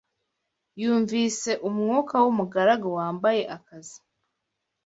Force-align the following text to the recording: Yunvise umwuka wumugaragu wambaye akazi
Yunvise 0.81 1.51
umwuka 1.67 2.13
wumugaragu 2.23 2.87
wambaye 2.97 3.41
akazi 3.55 3.97